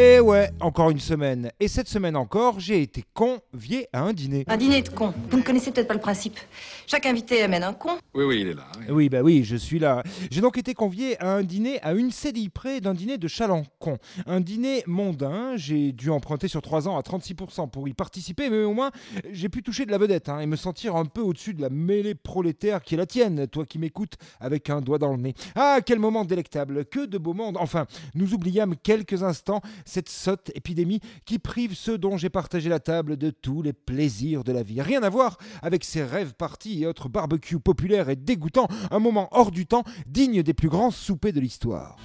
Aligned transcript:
Et 0.00 0.14
Eh 0.14 0.20
ouais, 0.20 0.48
encore 0.60 0.88
une 0.88 0.98
semaine. 0.98 1.50
Et 1.60 1.68
cette 1.68 1.86
semaine 1.86 2.16
encore, 2.16 2.58
j'ai 2.58 2.80
été 2.80 3.04
convié 3.12 3.86
à 3.92 4.00
un 4.00 4.14
dîner. 4.14 4.44
Un 4.48 4.56
dîner 4.56 4.80
de 4.80 4.88
cons. 4.88 5.12
Vous 5.30 5.36
ne 5.36 5.42
connaissez 5.42 5.72
peut-être 5.72 5.88
pas 5.88 5.94
le 5.94 6.00
principe. 6.00 6.38
Chaque 6.86 7.04
invité 7.04 7.42
amène 7.42 7.62
un 7.62 7.74
con. 7.74 7.90
Oui, 8.14 8.24
oui, 8.24 8.40
il 8.40 8.48
est 8.48 8.54
là. 8.54 8.64
oui. 8.78 8.86
Oui, 8.88 9.08
bah 9.10 9.20
oui, 9.20 9.44
je 9.44 9.56
suis 9.56 9.78
là. 9.78 10.02
J'ai 10.30 10.40
donc 10.40 10.56
été 10.56 10.72
convié 10.72 11.20
à 11.22 11.34
un 11.34 11.42
dîner 11.42 11.82
à 11.82 11.92
une 11.92 12.10
CDI 12.12 12.48
près 12.48 12.80
d'un 12.80 12.94
dîner 12.94 13.18
de 13.18 13.28
Chalancon. 13.28 13.98
Un 14.24 14.40
dîner 14.40 14.82
mondain. 14.86 15.56
J'ai 15.56 15.92
dû 15.92 16.08
emprunter 16.08 16.48
sur 16.48 16.62
3 16.62 16.88
ans 16.88 16.96
à 16.96 17.02
36% 17.02 17.68
pour 17.68 17.86
y 17.86 17.92
participer, 17.92 18.48
mais 18.48 18.64
au 18.64 18.72
moins, 18.72 18.92
j'ai 19.30 19.50
pu 19.50 19.62
toucher 19.62 19.84
de 19.84 19.90
la 19.90 19.98
vedette 19.98 20.30
hein, 20.30 20.40
et 20.40 20.46
me 20.46 20.56
sentir 20.56 20.96
un 20.96 21.04
peu 21.04 21.20
au-dessus 21.20 21.52
de 21.52 21.60
la 21.60 21.68
mêlée 21.68 22.14
prolétaire 22.14 22.80
qui 22.80 22.94
est 22.94 22.98
la 22.98 23.06
tienne, 23.06 23.46
toi 23.48 23.66
qui 23.66 23.78
m'écoutes 23.78 24.14
avec 24.40 24.70
un 24.70 24.80
doigt 24.80 24.98
dans 24.98 25.12
le 25.12 25.18
nez. 25.18 25.34
Ah, 25.56 25.80
quel 25.84 25.98
moment 25.98 26.24
délectable, 26.24 26.86
que 26.86 27.04
de 27.04 27.18
beau 27.18 27.34
monde. 27.34 27.58
Enfin, 27.60 27.84
nous 28.14 28.32
oubliâmes 28.32 28.76
quelques 28.82 29.22
instants 29.22 29.60
cette 29.90 30.08
sotte 30.08 30.50
épidémie 30.54 31.00
qui 31.26 31.38
prive 31.38 31.74
ceux 31.74 31.98
dont 31.98 32.16
j'ai 32.16 32.30
partagé 32.30 32.70
la 32.70 32.80
table 32.80 33.16
de 33.16 33.30
tous 33.30 33.60
les 33.60 33.72
plaisirs 33.72 34.44
de 34.44 34.52
la 34.52 34.62
vie. 34.62 34.80
Rien 34.80 35.02
à 35.02 35.08
voir 35.08 35.36
avec 35.62 35.84
ces 35.84 36.02
rêves 36.02 36.34
partis 36.34 36.82
et 36.82 36.86
autres 36.86 37.08
barbecues 37.08 37.58
populaires 37.58 38.08
et 38.08 38.16
dégoûtants, 38.16 38.68
un 38.90 38.98
moment 39.00 39.28
hors 39.32 39.50
du 39.50 39.66
temps, 39.66 39.84
digne 40.06 40.42
des 40.42 40.54
plus 40.54 40.68
grands 40.68 40.90
soupers 40.90 41.32
de 41.32 41.40
l'histoire. 41.40 41.96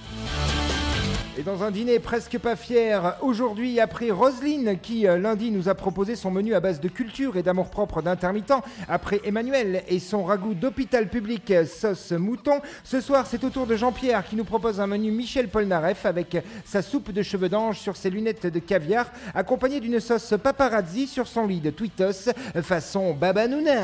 Et 1.38 1.42
dans 1.42 1.62
un 1.62 1.70
dîner 1.70 1.98
presque 1.98 2.38
pas 2.38 2.56
fier, 2.56 3.18
aujourd'hui 3.20 3.78
après 3.78 4.10
Roselyne 4.10 4.78
qui 4.80 5.06
euh, 5.06 5.18
lundi 5.18 5.50
nous 5.50 5.68
a 5.68 5.74
proposé 5.74 6.16
son 6.16 6.30
menu 6.30 6.54
à 6.54 6.60
base 6.60 6.80
de 6.80 6.88
culture 6.88 7.36
et 7.36 7.42
d'amour-propre 7.42 8.00
d'intermittent, 8.00 8.54
après 8.88 9.20
Emmanuel 9.22 9.82
et 9.86 9.98
son 9.98 10.24
ragoût 10.24 10.54
d'hôpital 10.54 11.10
public 11.10 11.50
euh, 11.50 11.66
sauce 11.66 12.12
mouton, 12.12 12.62
ce 12.84 13.02
soir 13.02 13.26
c'est 13.26 13.44
au 13.44 13.50
tour 13.50 13.66
de 13.66 13.76
Jean-Pierre 13.76 14.24
qui 14.24 14.34
nous 14.34 14.44
propose 14.44 14.80
un 14.80 14.86
menu 14.86 15.10
Michel 15.10 15.48
Polnareff 15.48 16.06
avec 16.06 16.38
sa 16.64 16.80
soupe 16.80 17.12
de 17.12 17.22
cheveux 17.22 17.50
d'ange 17.50 17.80
sur 17.80 17.98
ses 17.98 18.08
lunettes 18.08 18.46
de 18.46 18.58
caviar, 18.58 19.04
accompagnée 19.34 19.80
d'une 19.80 20.00
sauce 20.00 20.32
paparazzi 20.42 21.06
sur 21.06 21.28
son 21.28 21.46
lit 21.46 21.60
de 21.60 21.68
Twitos 21.68 22.30
euh, 22.56 22.62
façon 22.62 23.12
Babanouna. 23.12 23.82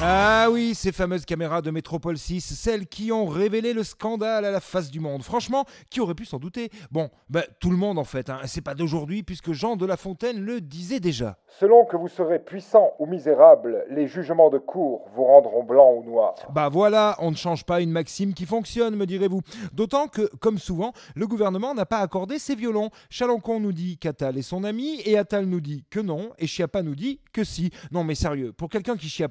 Ah 0.00 0.48
oui, 0.50 0.74
ces 0.74 0.90
fameuses 0.90 1.24
caméras 1.24 1.62
de 1.62 1.70
Métropole 1.70 2.18
6, 2.18 2.40
celles 2.40 2.86
qui 2.86 3.12
ont 3.12 3.26
révélé 3.26 3.72
le 3.72 3.84
scandale 3.84 4.44
à 4.44 4.50
la 4.50 4.60
face 4.60 4.90
du 4.90 4.98
monde. 4.98 5.22
Franchement, 5.22 5.64
qui 5.90 6.00
aurait 6.00 6.14
pu 6.14 6.24
s'en 6.24 6.38
douter? 6.38 6.70
Bon, 6.90 7.10
bah, 7.28 7.42
tout 7.60 7.70
le 7.70 7.76
monde 7.76 7.98
en 7.98 8.04
fait, 8.04 8.28
hein. 8.28 8.40
c'est 8.46 8.62
pas 8.62 8.74
d'aujourd'hui 8.74 9.22
puisque 9.22 9.52
Jean 9.52 9.76
de 9.76 9.86
La 9.86 9.96
Fontaine 9.96 10.40
le 10.40 10.60
disait 10.60 10.98
déjà. 10.98 11.38
Selon 11.46 11.84
que 11.84 11.96
vous 11.96 12.08
serez 12.08 12.40
puissant 12.40 12.92
ou 12.98 13.06
misérable, 13.06 13.84
les 13.90 14.08
jugements 14.08 14.50
de 14.50 14.58
cour 14.58 15.08
vous 15.14 15.22
rendront 15.24 15.62
blanc 15.62 15.92
ou 15.92 16.04
noir. 16.04 16.34
Bah 16.52 16.68
voilà, 16.68 17.16
on 17.20 17.30
ne 17.30 17.36
change 17.36 17.64
pas 17.64 17.80
une 17.80 17.92
maxime 17.92 18.34
qui 18.34 18.46
fonctionne, 18.46 18.96
me 18.96 19.06
direz-vous. 19.06 19.42
D'autant 19.72 20.08
que, 20.08 20.22
comme 20.40 20.58
souvent, 20.58 20.92
le 21.14 21.28
gouvernement 21.28 21.74
n'a 21.74 21.86
pas 21.86 21.98
accordé 21.98 22.40
ses 22.40 22.56
violons. 22.56 22.90
Chalancon 23.08 23.60
nous 23.60 23.72
dit 23.72 23.98
qu'Attal 23.98 24.36
est 24.36 24.42
son 24.42 24.64
ami, 24.64 25.00
et 25.04 25.16
Attal 25.16 25.46
nous 25.46 25.60
dit 25.60 25.84
que 25.90 26.00
non, 26.00 26.30
et 26.38 26.48
Chiappa 26.48 26.82
nous 26.82 26.96
dit 26.96 27.20
que 27.32 27.44
si. 27.44 27.70
Non 27.92 28.02
mais 28.02 28.16
sérieux, 28.16 28.52
pour 28.52 28.68
quelqu'un 28.68 28.96
qui 28.96 29.08
chia 29.08 29.28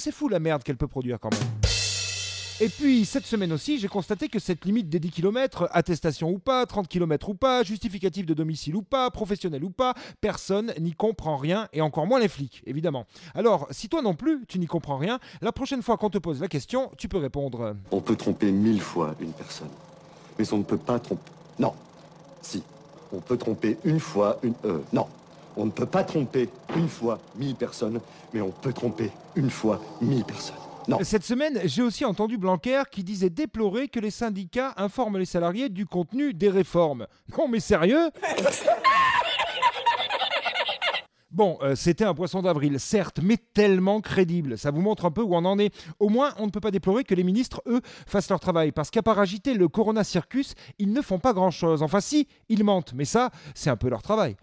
c'est 0.00 0.12
fou 0.12 0.28
la 0.28 0.38
merde 0.38 0.62
qu'elle 0.62 0.76
peut 0.76 0.88
produire 0.88 1.18
quand 1.20 1.32
même. 1.32 1.48
Et 2.60 2.68
puis, 2.68 3.04
cette 3.04 3.24
semaine 3.24 3.52
aussi, 3.52 3.78
j'ai 3.78 3.86
constaté 3.86 4.28
que 4.28 4.40
cette 4.40 4.64
limite 4.64 4.88
des 4.88 4.98
10 4.98 5.12
km, 5.12 5.68
attestation 5.70 6.28
ou 6.28 6.40
pas, 6.40 6.66
30 6.66 6.88
km 6.88 7.28
ou 7.28 7.34
pas, 7.34 7.62
justificatif 7.62 8.26
de 8.26 8.34
domicile 8.34 8.74
ou 8.74 8.82
pas, 8.82 9.12
professionnel 9.12 9.62
ou 9.62 9.70
pas, 9.70 9.94
personne 10.20 10.74
n'y 10.80 10.92
comprend 10.92 11.36
rien, 11.36 11.68
et 11.72 11.80
encore 11.82 12.08
moins 12.08 12.18
les 12.18 12.26
flics, 12.26 12.64
évidemment. 12.66 13.06
Alors, 13.36 13.68
si 13.70 13.88
toi 13.88 14.02
non 14.02 14.14
plus, 14.14 14.44
tu 14.48 14.58
n'y 14.58 14.66
comprends 14.66 14.96
rien, 14.96 15.20
la 15.40 15.52
prochaine 15.52 15.82
fois 15.82 15.96
qu'on 15.98 16.10
te 16.10 16.18
pose 16.18 16.40
la 16.40 16.48
question, 16.48 16.90
tu 16.98 17.08
peux 17.08 17.18
répondre... 17.18 17.76
On 17.92 18.00
peut 18.00 18.16
tromper 18.16 18.50
mille 18.50 18.80
fois 18.80 19.14
une 19.20 19.32
personne, 19.32 19.70
mais 20.36 20.52
on 20.52 20.58
ne 20.58 20.64
peut 20.64 20.78
pas 20.78 20.98
tromper. 20.98 21.30
Non. 21.60 21.74
Si. 22.42 22.64
On 23.12 23.20
peut 23.20 23.36
tromper 23.36 23.78
une 23.84 24.00
fois 24.00 24.38
une. 24.42 24.54
Euh, 24.64 24.80
non. 24.92 25.06
On 25.58 25.66
ne 25.66 25.72
peut 25.72 25.86
pas 25.86 26.04
tromper 26.04 26.48
une 26.76 26.88
fois 26.88 27.18
mille 27.34 27.56
personnes, 27.56 28.00
mais 28.32 28.40
on 28.40 28.50
peut 28.50 28.72
tromper 28.72 29.10
une 29.34 29.50
fois 29.50 29.80
mille 30.00 30.24
personnes. 30.24 30.54
Non. 30.86 30.98
Cette 31.02 31.24
semaine, 31.24 31.60
j'ai 31.64 31.82
aussi 31.82 32.04
entendu 32.04 32.38
Blanquer 32.38 32.84
qui 32.90 33.02
disait 33.02 33.28
déplorer 33.28 33.88
que 33.88 33.98
les 33.98 34.12
syndicats 34.12 34.72
informent 34.76 35.18
les 35.18 35.26
salariés 35.26 35.68
du 35.68 35.84
contenu 35.84 36.32
des 36.32 36.48
réformes. 36.48 37.08
Non 37.36 37.48
mais 37.48 37.58
sérieux? 37.58 38.10
Bon, 41.30 41.58
euh, 41.62 41.74
c'était 41.76 42.04
un 42.04 42.14
poisson 42.14 42.40
d'avril, 42.40 42.80
certes, 42.80 43.20
mais 43.22 43.36
tellement 43.36 44.00
crédible. 44.00 44.56
Ça 44.56 44.70
vous 44.70 44.80
montre 44.80 45.04
un 45.04 45.10
peu 45.10 45.22
où 45.22 45.34
on 45.34 45.44
en 45.44 45.58
est. 45.58 45.74
Au 46.00 46.08
moins, 46.08 46.32
on 46.38 46.46
ne 46.46 46.50
peut 46.50 46.60
pas 46.60 46.70
déplorer 46.70 47.04
que 47.04 47.14
les 47.14 47.22
ministres, 47.22 47.62
eux, 47.66 47.80
fassent 48.06 48.30
leur 48.30 48.40
travail. 48.40 48.72
Parce 48.72 48.90
qu'à 48.90 49.02
part 49.02 49.18
agiter 49.18 49.54
le 49.54 49.68
Corona 49.68 50.04
Circus, 50.04 50.54
ils 50.78 50.92
ne 50.92 51.02
font 51.02 51.18
pas 51.18 51.34
grand-chose. 51.34 51.82
Enfin 51.82 52.00
si, 52.00 52.28
ils 52.48 52.64
mentent, 52.64 52.92
mais 52.94 53.04
ça, 53.04 53.30
c'est 53.54 53.70
un 53.70 53.76
peu 53.76 53.88
leur 53.88 54.02
travail. 54.02 54.36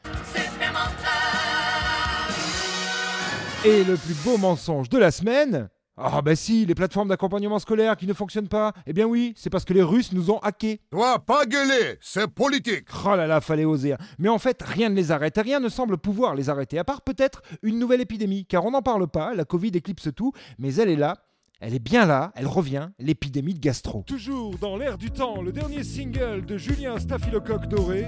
Et 3.65 3.83
le 3.83 3.95
plus 3.97 4.13
beau 4.23 4.37
mensonge 4.37 4.89
de 4.89 4.97
la 4.97 5.11
semaine 5.11 5.69
Ah 5.97 6.21
bah 6.21 6.35
si, 6.35 6.65
les 6.65 6.75
plateformes 6.75 7.07
d'accompagnement 7.09 7.57
scolaire 7.59 7.97
qui 7.97 8.05
ne 8.05 8.13
fonctionnent 8.13 8.47
pas. 8.47 8.73
Eh 8.85 8.93
bien 8.93 9.05
oui, 9.05 9.33
c'est 9.35 9.49
parce 9.49 9.65
que 9.65 9.73
les 9.73 9.81
Russes 9.81 10.11
nous 10.11 10.29
ont 10.29 10.37
hackés. 10.39 10.81
Toi, 10.91 11.19
pas 11.19 11.45
gueuler, 11.45 11.97
c'est 12.01 12.27
politique. 12.27 12.87
Oh 13.05 13.15
là 13.15 13.25
là, 13.27 13.41
fallait 13.41 13.65
oser. 13.65 13.93
hein. 13.93 13.97
Mais 14.19 14.29
en 14.29 14.37
fait, 14.37 14.61
rien 14.61 14.89
ne 14.89 14.95
les 14.95 15.11
arrête 15.11 15.37
et 15.37 15.41
rien 15.41 15.59
ne 15.59 15.69
semble 15.69 15.97
pouvoir 15.97 16.35
les 16.35 16.49
arrêter, 16.49 16.77
à 16.77 16.83
part 16.83 17.01
peut-être 17.01 17.41
une 17.63 17.79
nouvelle 17.79 18.01
épidémie, 18.01 18.45
car 18.45 18.65
on 18.65 18.71
n'en 18.71 18.81
parle 18.83 19.07
pas, 19.07 19.33
la 19.33 19.45
Covid 19.45 19.69
éclipse 19.73 20.09
tout, 20.15 20.31
mais 20.59 20.75
elle 20.75 20.89
est 20.89 20.95
là. 20.95 21.17
Elle 21.61 21.73
est 21.73 21.79
bien 21.79 22.05
là, 22.05 22.33
elle 22.35 22.47
revient, 22.47 22.89
l'épidémie 22.99 23.53
de 23.53 23.59
gastro. 23.59 24.03
Toujours 24.05 24.57
dans 24.57 24.75
l'air 24.77 24.97
du 24.97 25.09
temps, 25.09 25.41
le 25.41 25.53
dernier 25.53 25.83
single 25.83 26.45
de 26.45 26.57
Julien 26.57 26.99
Staphylocoque 26.99 27.67
Doré, 27.67 28.07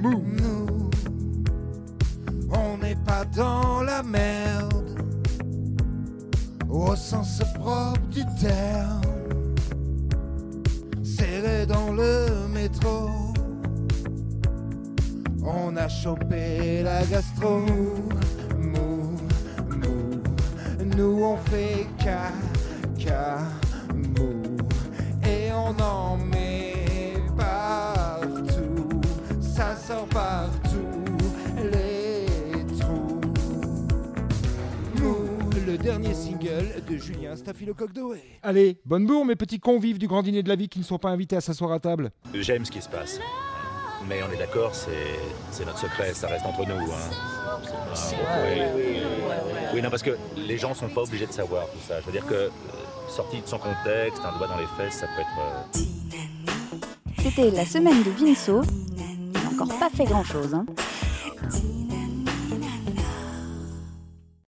Mou. 0.00 0.22
Nous, 0.24 0.90
on 2.74 2.78
n'est 2.78 2.96
pas 2.96 3.24
dans 3.24 3.82
la 3.82 4.02
merde, 4.02 4.98
au 6.68 6.96
sens 6.96 7.42
propre 7.54 8.00
du 8.10 8.24
terme. 8.40 9.02
Serré 11.02 11.66
dans 11.66 11.92
le 11.92 12.48
métro, 12.52 13.10
on 15.44 15.76
a 15.76 15.88
chopé 15.88 16.82
la 16.82 17.04
gastro. 17.04 17.60
Mou, 18.58 19.16
mou, 19.68 20.22
nous 20.96 21.22
on 21.22 21.36
fait 21.50 21.86
caca, 21.98 23.38
mou, 23.94 24.42
et 25.24 25.52
on 25.52 25.80
en 25.80 26.16
dernier 35.84 36.14
single 36.14 36.82
de 36.88 36.96
Julien 36.96 37.36
Staphylocoque 37.36 37.92
Doré. 37.92 38.22
Allez, 38.42 38.78
bonne 38.86 39.04
bourre 39.04 39.26
mes 39.26 39.36
petits 39.36 39.60
convives 39.60 39.98
du 39.98 40.08
grand 40.08 40.22
dîner 40.22 40.42
de 40.42 40.48
la 40.48 40.56
vie 40.56 40.66
qui 40.66 40.78
ne 40.78 40.84
sont 40.84 40.96
pas 40.96 41.10
invités 41.10 41.36
à 41.36 41.42
s'asseoir 41.42 41.72
à 41.72 41.78
table. 41.78 42.10
J'aime 42.32 42.64
ce 42.64 42.70
qui 42.70 42.80
se 42.80 42.88
passe. 42.88 43.20
Mais 44.08 44.20
on 44.22 44.32
est 44.32 44.38
d'accord, 44.38 44.74
c'est, 44.74 44.90
c'est 45.50 45.66
notre 45.66 45.78
secret, 45.78 46.14
ça 46.14 46.28
reste 46.28 46.46
entre 46.46 46.66
nous. 46.66 46.90
Hein. 46.90 47.10
Ah, 47.46 48.38
oui. 48.46 48.82
oui, 49.74 49.82
non, 49.82 49.90
parce 49.90 50.02
que 50.02 50.16
les 50.38 50.56
gens 50.56 50.72
sont 50.72 50.88
pas 50.88 51.02
obligés 51.02 51.26
de 51.26 51.32
savoir 51.32 51.66
tout 51.66 51.78
ça. 51.86 52.00
Je 52.00 52.06
veux 52.06 52.12
dire 52.12 52.24
que, 52.26 52.32
euh, 52.34 52.48
sorti 53.14 53.42
de 53.42 53.46
son 53.46 53.58
contexte, 53.58 54.22
un 54.24 54.38
doigt 54.38 54.48
dans 54.48 54.58
les 54.58 54.66
fesses, 54.78 55.00
ça 55.00 55.06
peut 55.14 55.20
être... 55.20 55.38
euh, 55.38 57.22
C'était 57.22 57.50
la 57.50 57.66
semaine 57.66 58.02
de 58.02 58.10
Vinceau. 58.10 58.62
Il 58.96 59.32
n'a 59.32 59.50
encore 59.50 59.78
pas 59.78 59.90
fait 59.90 60.04
grand-chose. 60.04 60.54
Hein. 60.54 60.64